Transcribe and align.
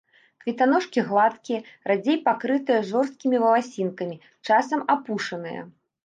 Кветаножкі 0.43 1.01
гладкія, 1.09 1.59
радзей 1.91 2.17
пакрытыя 2.29 2.79
жорсткімі 2.91 3.41
валасінкамі, 3.43 4.17
часам 4.49 4.79
апушаныя. 4.95 5.61